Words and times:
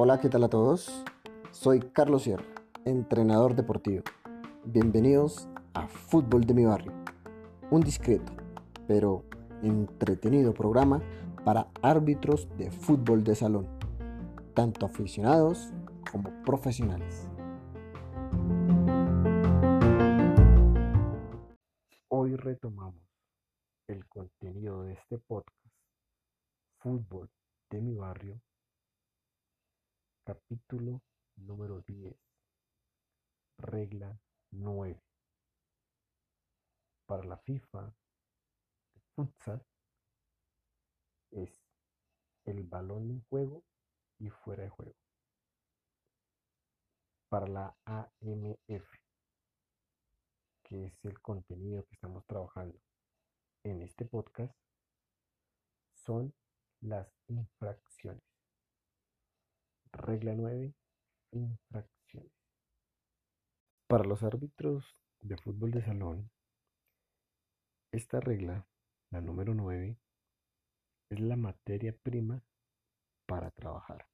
Hola, 0.00 0.18
¿qué 0.20 0.28
tal 0.28 0.42
a 0.42 0.48
todos? 0.48 1.04
Soy 1.52 1.78
Carlos 1.78 2.24
Sierra, 2.24 2.42
entrenador 2.84 3.54
deportivo. 3.54 4.02
Bienvenidos 4.64 5.48
a 5.74 5.86
Fútbol 5.86 6.44
de 6.44 6.54
mi 6.54 6.64
barrio, 6.64 6.92
un 7.70 7.82
discreto, 7.82 8.32
pero 8.88 9.22
entretenido 9.62 10.52
programa 10.52 11.00
para 11.44 11.68
árbitros 11.82 12.48
de 12.58 12.72
fútbol 12.72 13.22
de 13.22 13.36
salón, 13.36 13.68
tanto 14.54 14.86
aficionados 14.86 15.72
como 16.10 16.30
profesionales. 16.42 17.30
Retomamos 22.38 23.02
el 23.88 24.06
contenido 24.08 24.84
de 24.84 24.92
este 24.92 25.18
podcast, 25.18 25.74
Fútbol 26.78 27.28
de 27.68 27.80
mi 27.80 27.96
barrio, 27.96 28.40
capítulo 30.24 31.02
número 31.34 31.80
10, 31.80 32.16
regla 33.58 34.16
9. 34.52 35.02
Para 37.06 37.24
la 37.24 37.38
FIFA, 37.38 37.92
el 38.94 39.02
futsal 39.16 39.66
es 41.32 41.60
el 42.44 42.62
balón 42.62 43.10
en 43.10 43.20
juego 43.28 43.64
y 44.20 44.30
fuera 44.30 44.62
de 44.62 44.68
juego. 44.68 44.96
Para 47.28 47.48
la 47.48 47.76
AMF, 47.84 48.97
que 50.68 50.84
es 50.84 51.04
el 51.04 51.18
contenido 51.20 51.84
que 51.86 51.94
estamos 51.94 52.26
trabajando 52.26 52.78
en 53.64 53.82
este 53.82 54.04
podcast, 54.04 54.54
son 55.94 56.34
las 56.80 57.08
infracciones. 57.26 58.22
Regla 59.92 60.34
9. 60.34 60.74
Infracciones. 61.32 62.32
Para 63.86 64.04
los 64.04 64.22
árbitros 64.22 64.84
de 65.20 65.38
fútbol 65.38 65.70
de 65.70 65.82
salón, 65.82 66.30
esta 67.90 68.20
regla, 68.20 68.68
la 69.10 69.22
número 69.22 69.54
9, 69.54 69.98
es 71.10 71.20
la 71.20 71.36
materia 71.36 71.96
prima 72.02 72.42
para 73.26 73.50
trabajar. 73.50 74.06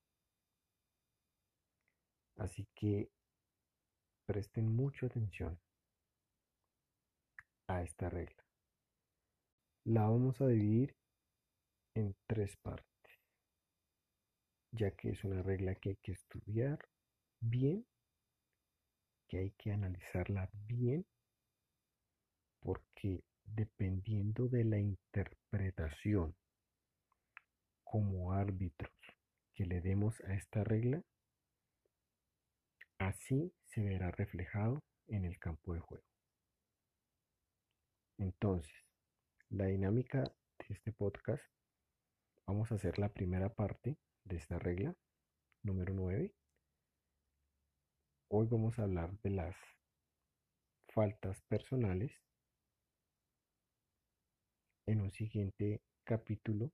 Así 2.37 2.69
que 2.75 3.11
presten 4.27 4.75
mucha 4.75 5.07
atención 5.07 5.64
a 7.67 7.83
esta 7.83 8.09
regla. 8.11 8.45
La 9.85 10.03
vamos 10.03 10.41
a 10.41 10.47
dividir 10.47 10.97
en 11.95 12.17
tres 12.27 12.57
partes, 12.57 13.21
ya 14.73 14.91
que 14.93 15.11
es 15.11 15.25
una 15.25 15.43
regla 15.43 15.75
que 15.75 15.91
hay 15.91 15.97
que 15.97 16.13
estudiar 16.13 16.79
bien, 17.41 17.87
que 19.29 19.39
hay 19.39 19.51
que 19.53 19.73
analizarla 19.73 20.49
bien, 20.67 21.07
porque 22.61 23.23
dependiendo 23.45 24.49
de 24.49 24.65
la 24.65 24.79
interpretación 24.79 26.35
como 27.85 28.33
árbitros 28.33 28.93
que 29.55 29.67
le 29.67 29.81
demos 29.81 30.21
a 30.23 30.35
esta 30.35 30.65
regla, 30.65 31.03
así 32.99 33.53
se 33.67 33.83
verá 33.83 34.11
reflejado 34.11 34.83
en 35.07 35.25
el 35.25 35.39
campo 35.39 35.75
de 35.75 35.81
juego. 35.81 36.14
Entonces, 38.19 38.73
la 39.49 39.67
dinámica 39.67 40.23
de 40.23 40.67
este 40.69 40.93
podcast, 40.93 41.43
vamos 42.47 42.71
a 42.71 42.77
hacer 42.77 42.99
la 43.01 43.13
primera 43.13 43.53
parte 43.53 43.99
de 44.25 44.37
esta 44.37 44.59
regla, 44.59 44.95
número 45.65 45.93
9. 45.95 46.33
Hoy 48.29 48.47
vamos 48.47 48.79
a 48.79 48.85
hablar 48.85 49.19
de 49.23 49.31
las 49.31 49.57
faltas 50.89 51.43
personales. 51.43 52.13
En 54.87 55.01
un 55.01 55.11
siguiente 55.11 55.83
capítulo 56.05 56.71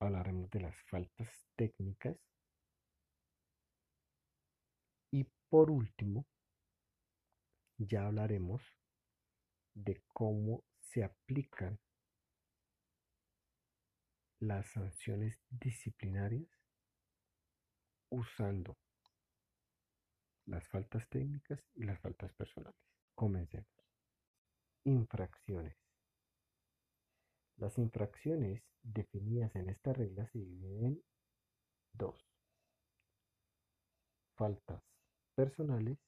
hablaremos 0.00 0.50
de 0.50 0.60
las 0.60 0.80
faltas 0.84 1.46
técnicas. 1.56 2.16
Y 5.12 5.24
por 5.50 5.70
último, 5.70 6.26
ya 7.76 8.06
hablaremos 8.06 8.62
de 9.74 10.02
cómo 10.08 10.64
se 10.78 11.04
aplican 11.04 11.78
las 14.38 14.66
sanciones 14.68 15.40
disciplinarias 15.50 16.48
usando 18.10 18.76
las 20.46 20.68
faltas 20.68 21.08
técnicas 21.08 21.60
y 21.74 21.84
las 21.84 22.00
faltas 22.00 22.32
personales. 22.34 22.78
Comencemos. 23.14 23.68
Infracciones. 24.84 25.76
Las 27.56 27.78
infracciones 27.78 28.62
definidas 28.82 29.54
en 29.56 29.70
esta 29.70 29.92
regla 29.92 30.26
se 30.28 30.38
dividen 30.38 30.84
en 30.84 31.04
dos. 31.92 32.20
Faltas 34.36 34.82
personales 35.34 35.98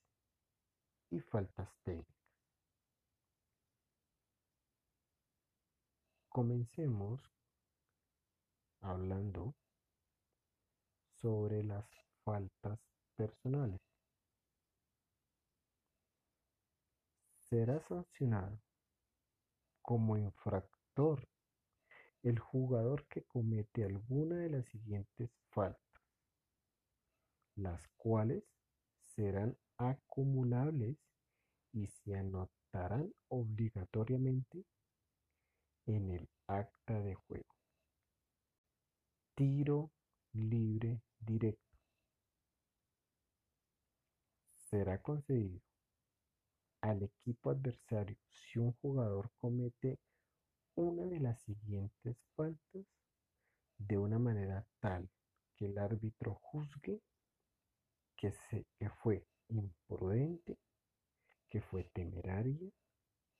y 1.11 1.21
faltas 1.21 1.71
técnicas. 1.85 2.16
Comencemos 6.37 7.19
hablando 8.83 9.55
sobre 11.15 11.65
las 11.65 11.89
faltas 12.25 12.79
personales. 13.17 13.81
Será 17.49 17.81
sancionado 17.81 18.61
como 19.81 20.19
infractor 20.19 21.27
el 22.23 22.39
jugador 22.39 23.07
que 23.09 23.23
comete 23.23 23.85
alguna 23.85 24.37
de 24.37 24.51
las 24.51 24.67
siguientes 24.67 25.31
faltas, 25.49 26.03
las 27.55 27.89
cuales 27.97 28.45
serán 29.01 29.57
acumulables 29.79 30.99
y 31.73 31.87
se 31.87 32.15
anotarán 32.15 33.11
obligatoriamente 33.29 34.67
en 35.87 36.11
el 36.11 36.29
acta 36.49 37.01
de 37.01 37.15
juego. 37.15 37.55
Tiro 39.35 39.93
libre 40.33 41.03
directo. 41.21 41.79
Será 44.57 45.01
concedido 45.01 45.61
al 46.81 47.03
equipo 47.03 47.51
adversario 47.51 48.17
si 48.31 48.59
un 48.59 48.73
jugador 48.75 49.31
comete 49.39 49.99
una 50.75 51.05
de 51.07 51.21
las 51.21 51.41
siguientes 51.43 52.17
faltas 52.35 52.85
de 53.79 53.99
una 53.99 54.19
manera 54.19 54.67
tal 54.81 55.09
que 55.57 55.67
el 55.67 55.79
árbitro 55.79 56.35
juzgue 56.43 57.01
que, 58.17 58.33
se, 58.33 58.67
que 58.79 58.91
fue 58.91 59.27
imprudente, 59.49 60.59
que 61.49 61.61
fue 61.63 61.85
temeraria 61.85 62.71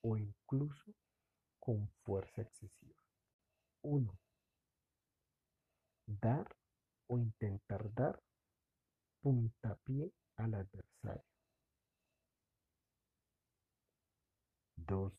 o 0.01 0.17
incluso 0.17 0.93
con 1.67 1.89
fuerza 2.05 2.43
excesiva. 2.43 2.95
1. 3.81 4.19
Dar 6.05 6.55
o 7.07 7.19
intentar 7.19 7.93
dar 7.93 8.23
puntapié 9.21 10.13
al 10.37 10.53
adversario. 10.53 11.25
2. 14.87 15.13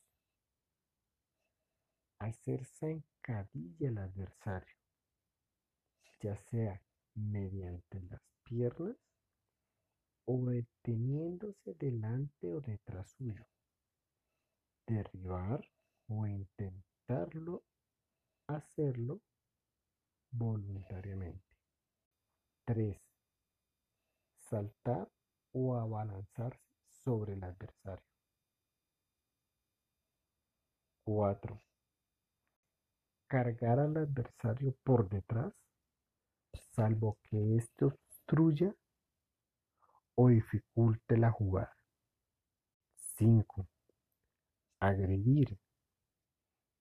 Hacer 2.19 2.65
zancadilla 2.65 3.89
al 3.89 3.97
adversario, 3.99 4.75
ya 6.19 6.35
sea 6.35 6.81
mediante 7.13 8.01
las 8.01 8.21
piernas 8.43 8.97
o 10.25 10.43
deteniéndose 10.45 11.75
delante 11.75 12.51
o 12.51 12.61
detrás 12.61 13.11
suyo. 13.11 13.47
Derribar 14.87 15.63
o 16.07 16.25
intentarlo 16.25 17.63
hacerlo 18.47 19.21
voluntariamente. 20.31 21.57
3. 22.65 22.99
Saltar 24.35 25.11
o 25.51 25.75
abalanzarse 25.75 26.69
sobre 26.87 27.33
el 27.33 27.43
adversario. 27.43 28.18
4. 31.09 31.59
Cargar 33.27 33.79
al 33.79 33.97
adversario 33.97 34.75
por 34.83 35.09
detrás, 35.09 35.55
salvo 36.75 37.17
que 37.23 37.55
éste 37.55 37.85
obstruya 37.85 38.75
o 40.13 40.29
dificulte 40.29 41.17
la 41.17 41.31
jugada. 41.31 41.75
5. 43.17 43.67
Agredir 44.79 45.57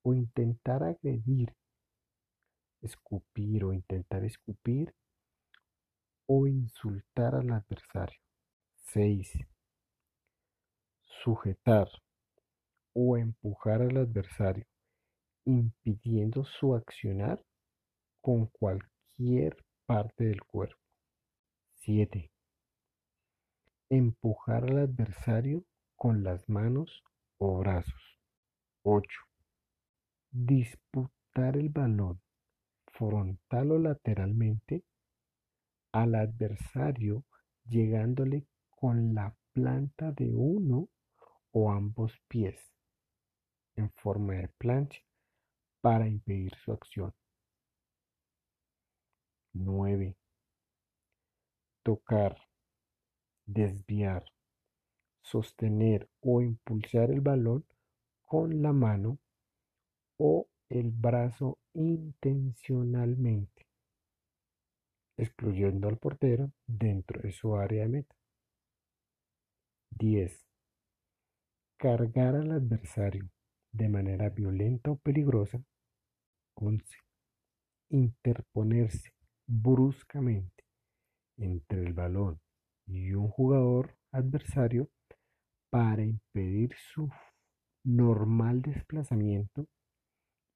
o 0.02 0.12
intentar 0.12 0.82
agredir, 0.82 1.56
escupir 2.82 3.64
o 3.64 3.72
intentar 3.72 4.24
escupir 4.24 4.94
o 6.26 6.46
insultar 6.46 7.34
al 7.34 7.50
adversario. 7.50 8.20
6. 8.92 9.38
Sujetar 11.24 11.88
o 13.00 13.16
empujar 13.16 13.80
al 13.80 13.96
adversario, 13.96 14.66
impidiendo 15.44 16.42
su 16.42 16.74
accionar 16.74 17.40
con 18.20 18.46
cualquier 18.46 19.56
parte 19.86 20.24
del 20.24 20.42
cuerpo. 20.42 20.82
7. 21.76 22.28
Empujar 23.88 24.64
al 24.64 24.78
adversario 24.78 25.64
con 25.94 26.24
las 26.24 26.48
manos 26.48 27.04
o 27.38 27.58
brazos. 27.58 28.18
8. 28.82 29.08
Disputar 30.32 31.56
el 31.56 31.68
balón 31.68 32.20
frontal 32.88 33.70
o 33.70 33.78
lateralmente 33.78 34.82
al 35.92 36.16
adversario 36.16 37.24
llegándole 37.64 38.44
con 38.70 39.14
la 39.14 39.36
planta 39.52 40.10
de 40.10 40.34
uno 40.34 40.88
o 41.52 41.70
ambos 41.70 42.12
pies 42.26 42.58
en 43.78 43.90
forma 43.90 44.34
de 44.34 44.48
plancha 44.48 45.00
para 45.80 46.06
impedir 46.08 46.54
su 46.56 46.72
acción. 46.72 47.14
9. 49.54 50.16
Tocar, 51.82 52.36
desviar, 53.46 54.24
sostener 55.22 56.08
o 56.20 56.42
impulsar 56.42 57.10
el 57.10 57.20
balón 57.20 57.64
con 58.24 58.60
la 58.62 58.72
mano 58.72 59.18
o 60.18 60.48
el 60.68 60.90
brazo 60.90 61.58
intencionalmente, 61.72 63.66
excluyendo 65.16 65.88
al 65.88 65.98
portero 65.98 66.52
dentro 66.66 67.22
de 67.22 67.32
su 67.32 67.56
área 67.56 67.84
de 67.84 67.88
meta. 67.88 68.16
10. 69.90 70.46
Cargar 71.78 72.34
al 72.34 72.50
adversario 72.52 73.30
de 73.78 73.88
manera 73.88 74.28
violenta 74.28 74.90
o 74.90 74.96
peligrosa. 74.96 75.62
11. 76.56 76.98
Interponerse 77.90 79.12
bruscamente 79.46 80.64
entre 81.38 81.84
el 81.84 81.94
balón 81.94 82.40
y 82.86 83.12
un 83.12 83.28
jugador 83.28 83.96
adversario 84.12 84.90
para 85.70 86.02
impedir 86.02 86.74
su 86.92 87.08
normal 87.84 88.62
desplazamiento 88.62 89.68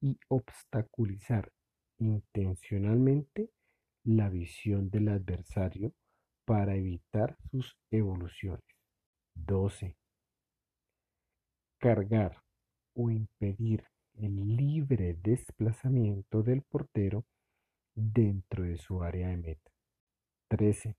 y 0.01 0.19
obstaculizar 0.29 1.53
intencionalmente 1.99 3.51
la 4.05 4.29
visión 4.29 4.91
del 4.91 5.09
adversario 5.09 5.95
para 6.45 6.75
evitar 6.75 7.37
sus 7.51 7.79
evoluciones. 7.93 8.65
12. 9.37 9.97
Cargar 11.79 12.43
o 12.95 13.11
impedir 13.11 13.85
el 14.15 14.57
libre 14.57 15.15
desplazamiento 15.23 16.43
del 16.43 16.63
portero 16.63 17.25
dentro 17.95 18.65
de 18.65 18.77
su 18.77 19.03
área 19.03 19.29
de 19.29 19.37
meta. 19.37 19.71
13. 20.49 20.97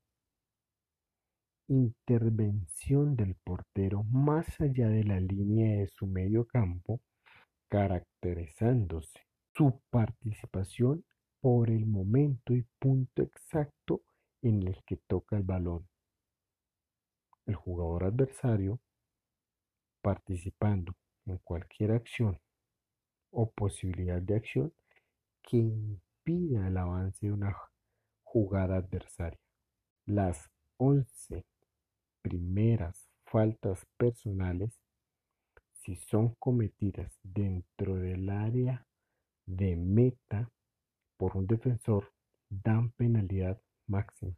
Intervención 1.68 3.16
del 3.16 3.36
portero 3.36 4.04
más 4.04 4.60
allá 4.60 4.90
de 4.90 5.04
la 5.04 5.20
línea 5.20 5.80
de 5.80 5.88
su 5.88 6.08
medio 6.08 6.46
campo, 6.46 7.02
caracterizándose 7.70 9.20
su 9.56 9.80
participación 9.90 11.06
por 11.40 11.70
el 11.70 11.86
momento 11.86 12.54
y 12.54 12.66
punto 12.80 13.22
exacto 13.22 14.02
en 14.42 14.64
el 14.68 14.84
que 14.86 14.98
toca 15.08 15.38
el 15.38 15.44
balón. 15.44 15.88
El 17.46 17.56
jugador 17.56 18.06
adversario 18.06 18.80
participando 20.02 20.94
en 21.26 21.38
cualquier 21.40 21.92
acción 21.92 22.40
o 23.32 23.52
posibilidad 23.52 24.22
de 24.22 24.36
acción 24.36 24.74
que 25.42 25.58
impida 25.58 26.68
el 26.68 26.78
avance 26.78 27.26
de 27.26 27.34
una 27.34 27.56
jugada 28.24 28.78
adversaria. 28.78 29.40
Las 30.06 30.50
11 30.78 31.46
primeras 32.22 33.10
faltas 33.26 33.86
personales, 33.98 34.80
si 35.82 35.96
son 35.96 36.36
cometidas 36.36 37.20
dentro 37.24 37.96
del 37.96 38.30
área 38.30 38.88
de 39.46 39.76
meta 39.76 40.52
por 41.18 41.36
un 41.36 41.48
defensor, 41.48 42.14
dan 42.50 42.92
penalidad 42.92 43.62
máxima. 43.88 44.36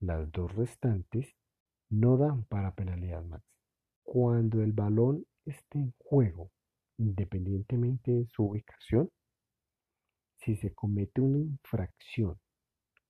Las 0.00 0.30
dos 0.30 0.54
restantes 0.54 1.34
no 1.90 2.16
dan 2.16 2.44
para 2.44 2.74
penalidad 2.74 3.22
máxima. 3.22 3.55
Cuando 4.06 4.62
el 4.62 4.72
balón 4.72 5.26
esté 5.44 5.80
en 5.80 5.92
juego, 5.98 6.52
independientemente 6.96 8.12
de 8.12 8.26
su 8.28 8.44
ubicación, 8.44 9.10
si 10.38 10.56
se 10.56 10.72
comete 10.72 11.20
una 11.20 11.38
infracción 11.38 12.38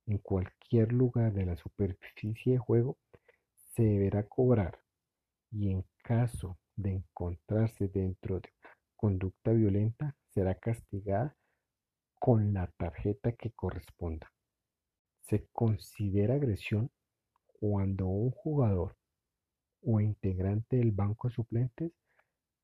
en 0.07 0.17
cualquier 0.19 0.93
lugar 0.93 1.35
de 1.35 1.45
la 1.45 1.57
superficie 1.57 2.55
de 2.55 2.59
juego, 2.59 2.97
se 3.75 3.83
deberá 3.83 4.27
cobrar 4.27 4.81
y 5.51 5.71
en 5.71 5.85
caso 6.03 6.59
de 6.77 6.95
encontrarse 6.95 7.89
dentro 7.89 8.41
de 8.41 8.49
conducta 8.97 9.53
violenta, 9.53 10.17
será 10.31 10.55
castigada 10.55 11.37
con 12.19 12.55
la 12.55 12.69
tarjeta 12.79 13.33
que 13.33 13.51
corresponda. 13.51 14.33
Se 15.29 15.47
considera 15.53 16.37
agresión 16.37 16.91
cuando 17.61 18.07
un 18.07 18.31
jugador 18.31 18.97
o 19.83 20.01
integrante 20.01 20.77
del 20.77 20.93
banco 20.93 21.29
de 21.29 21.35
suplentes 21.35 21.93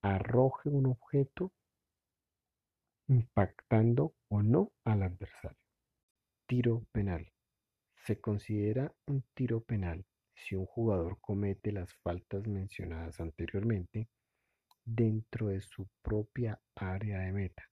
arroje 0.03 0.69
un 0.69 0.87
objeto 0.87 1.53
impactando 3.09 4.15
o 4.29 4.43
no 4.43 4.73
al 4.85 5.03
adversario. 5.03 5.59
Tiro 6.47 6.87
penal. 6.93 7.33
Se 8.05 8.21
considera 8.21 8.93
un 9.07 9.25
tiro 9.35 9.61
penal 9.61 10.05
si 10.35 10.57
un 10.57 10.67
jugador 10.67 11.19
comete 11.21 11.71
las 11.73 11.95
faltas 12.03 12.47
mencionadas 12.47 13.21
anteriormente 13.21 14.09
dentro 14.85 15.49
de 15.49 15.61
su 15.61 15.89
propia 16.03 16.61
área 16.75 17.21
de 17.21 17.33
meta, 17.33 17.71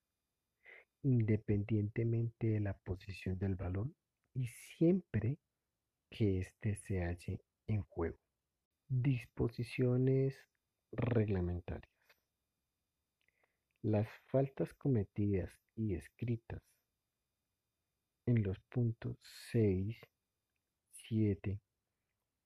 independientemente 1.03 2.49
de 2.49 2.61
la 2.61 2.75
posición 2.75 3.39
del 3.39 3.57
balón 3.57 3.97
y 4.35 4.47
siempre 4.47 5.39
que 6.09 6.39
éste 6.39 6.77
se 6.77 7.03
halle 7.03 7.41
en 7.67 7.83
juego. 7.83 8.19
Disposiciones 8.93 10.35
reglamentarias. 10.91 11.95
Las 13.83 14.09
faltas 14.27 14.75
cometidas 14.75 15.49
y 15.77 15.95
escritas 15.95 16.61
en 18.27 18.43
los 18.43 18.59
puntos 18.69 19.17
6, 19.53 19.97
7, 21.07 21.61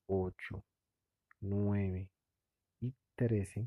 8, 0.06 0.64
9 1.40 2.10
y 2.82 2.94
13 3.16 3.66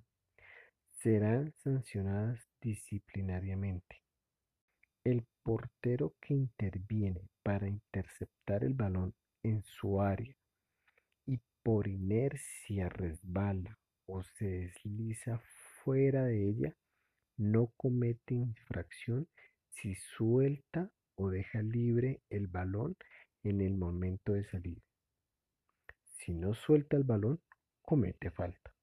serán 1.00 1.55
sancionadas 1.63 2.48
disciplinariamente. 2.62 4.03
El 5.03 5.25
portero 5.41 6.13
que 6.22 6.36
interviene 6.36 7.27
para 7.41 7.67
interceptar 7.67 8.63
el 8.63 8.75
balón 8.75 9.15
en 9.41 9.63
su 9.63 10.00
área 10.00 10.38
por 11.67 11.89
inercia 11.89 12.88
resbala 12.88 13.77
o 14.05 14.24
se 14.24 14.45
desliza 14.45 15.41
fuera 15.83 16.24
de 16.24 16.47
ella, 16.47 16.77
no 17.36 17.74
comete 17.75 18.36
infracción 18.36 19.27
si 19.71 19.93
suelta 19.95 20.89
o 21.15 21.29
deja 21.29 21.62
libre 21.62 22.21
el 22.29 22.47
balón 22.47 22.95
en 23.43 23.59
el 23.59 23.75
momento 23.75 24.31
de 24.31 24.45
salir. 24.45 24.81
Si 26.05 26.33
no 26.33 26.53
suelta 26.53 26.95
el 26.95 27.03
balón, 27.03 27.41
comete 27.81 28.31
falta. 28.31 28.74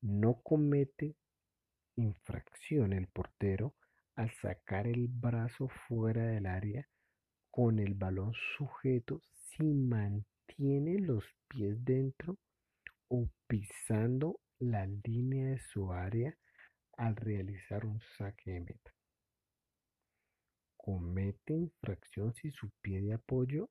No 0.00 0.40
comete 0.42 1.16
infracción 1.96 2.94
el 2.94 3.08
portero 3.08 3.74
al 4.14 4.30
sacar 4.40 4.86
el 4.86 5.06
brazo 5.06 5.68
fuera 5.86 6.24
del 6.24 6.46
área 6.46 6.88
con 7.54 7.78
el 7.78 7.94
balón 7.94 8.32
sujeto 8.56 9.22
si 9.30 9.62
mantiene 9.62 10.98
los 10.98 11.24
pies 11.46 11.84
dentro 11.84 12.36
o 13.06 13.28
pisando 13.46 14.40
la 14.58 14.86
línea 14.86 15.50
de 15.50 15.58
su 15.60 15.92
área 15.92 16.36
al 16.96 17.14
realizar 17.14 17.86
un 17.86 18.00
saque 18.18 18.50
de 18.50 18.60
meta. 18.60 18.92
Comete 20.76 21.54
infracción 21.54 22.34
si 22.34 22.50
su 22.50 22.70
pie 22.82 23.00
de 23.00 23.14
apoyo 23.14 23.70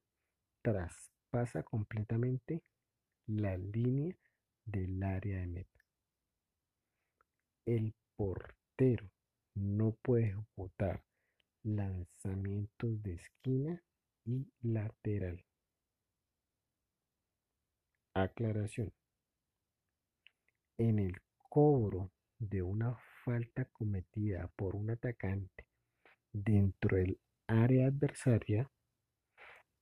traspasa 0.61 1.63
completamente 1.63 2.63
la 3.27 3.57
línea 3.57 4.15
del 4.63 5.03
área 5.03 5.39
de 5.39 5.47
meta. 5.47 5.85
El 7.65 7.93
portero 8.15 9.11
no 9.55 9.91
puede 10.01 10.27
ejecutar 10.27 11.03
lanzamientos 11.63 13.01
de 13.01 13.13
esquina 13.13 13.83
y 14.25 14.47
lateral. 14.61 15.43
Aclaración. 18.13 18.93
En 20.77 20.99
el 20.99 21.19
cobro 21.49 22.11
de 22.39 22.61
una 22.61 22.95
falta 23.23 23.65
cometida 23.65 24.47
por 24.55 24.75
un 24.75 24.91
atacante 24.91 25.65
dentro 26.31 26.97
del 26.97 27.19
área 27.47 27.87
adversaria, 27.87 28.69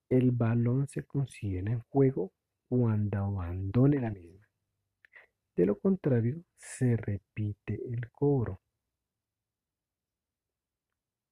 el 0.10 0.32
balón 0.32 0.88
se 0.88 1.04
considera 1.04 1.72
en 1.72 1.80
juego 1.90 2.34
cuando 2.68 3.18
abandone 3.18 4.00
la 4.00 4.12
misma. 4.12 4.48
De 5.56 5.66
lo 5.66 5.80
contrario, 5.80 6.44
se 6.56 6.96
repite 6.98 7.80
el 7.88 8.10
cobro. 8.12 8.62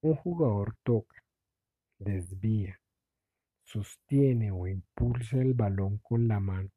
Un 0.01 0.15
jugador 0.15 0.75
toca, 0.83 1.21
desvía, 1.97 2.79
sostiene 3.63 4.51
o 4.51 4.65
impulsa 4.65 5.37
el 5.37 5.53
balón 5.53 5.97
con 5.97 6.27
la 6.27 6.39
mano 6.39 6.69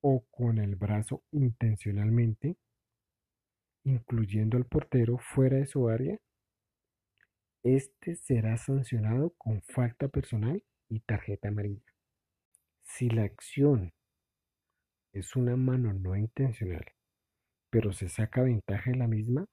o 0.00 0.24
con 0.30 0.58
el 0.58 0.76
brazo 0.76 1.24
intencionalmente, 1.32 2.56
incluyendo 3.84 4.56
al 4.56 4.64
portero 4.64 5.18
fuera 5.18 5.56
de 5.56 5.66
su 5.66 5.88
área, 5.88 6.18
este 7.62 8.14
será 8.14 8.56
sancionado 8.56 9.34
con 9.36 9.60
falta 9.62 10.08
personal 10.08 10.62
y 10.88 11.00
tarjeta 11.00 11.48
amarilla. 11.48 11.92
Si 12.82 13.10
la 13.10 13.24
acción 13.24 13.92
es 15.12 15.36
una 15.36 15.56
mano 15.56 15.92
no 15.92 16.16
intencional, 16.16 16.84
pero 17.70 17.92
se 17.92 18.08
saca 18.08 18.42
ventaja 18.42 18.90
de 18.90 18.96
la 18.96 19.06
misma, 19.06 19.46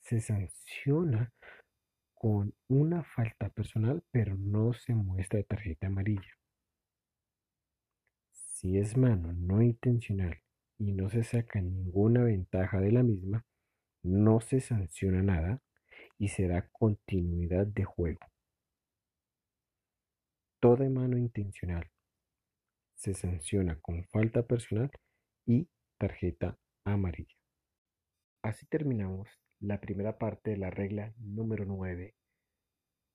se 0.00 0.20
sanciona 0.20 1.32
con 2.18 2.52
una 2.66 3.04
falta 3.04 3.48
personal, 3.48 4.02
pero 4.10 4.36
no 4.36 4.72
se 4.72 4.92
muestra 4.92 5.42
tarjeta 5.44 5.86
amarilla. 5.86 6.32
Si 8.32 8.76
es 8.76 8.96
mano 8.96 9.32
no 9.32 9.62
intencional 9.62 10.42
y 10.78 10.92
no 10.92 11.08
se 11.10 11.22
saca 11.22 11.60
ninguna 11.60 12.24
ventaja 12.24 12.80
de 12.80 12.90
la 12.90 13.04
misma, 13.04 13.46
no 14.02 14.40
se 14.40 14.60
sanciona 14.60 15.22
nada 15.22 15.62
y 16.18 16.28
será 16.28 16.68
continuidad 16.70 17.68
de 17.68 17.84
juego. 17.84 18.20
Toda 20.60 20.90
mano 20.90 21.16
intencional 21.16 21.88
se 22.96 23.14
sanciona 23.14 23.78
con 23.80 24.04
falta 24.06 24.42
personal 24.42 24.90
y 25.46 25.68
tarjeta 25.98 26.58
amarilla. 26.84 27.36
Así 28.42 28.66
terminamos 28.66 29.28
la 29.60 29.80
primera 29.80 30.18
parte 30.18 30.52
de 30.52 30.56
la 30.56 30.70
regla 30.70 31.12
número 31.18 31.64
9 31.64 32.14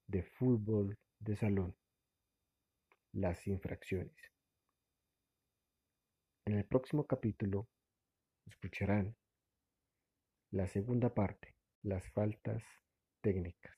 de 0.07 0.23
fútbol 0.23 0.97
de 1.19 1.35
salón, 1.38 1.75
las 3.13 3.47
infracciones. 3.47 4.15
En 6.45 6.57
el 6.57 6.65
próximo 6.65 7.07
capítulo 7.07 7.69
escucharán 8.45 9.15
la 10.51 10.67
segunda 10.67 11.13
parte, 11.13 11.55
las 11.81 12.12
faltas 12.12 12.62
técnicas. 13.21 13.73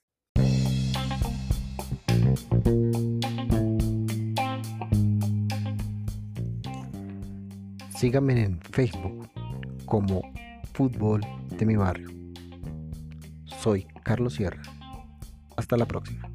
Síganme 7.96 8.44
en 8.44 8.60
Facebook 8.62 9.30
como 9.86 10.22
Fútbol 10.74 11.22
de 11.58 11.66
mi 11.66 11.76
Barrio. 11.76 12.25
Soy 13.66 13.88
Carlos 14.04 14.36
Sierra. 14.36 14.62
Hasta 15.58 15.76
la 15.76 15.88
próxima. 15.88 16.30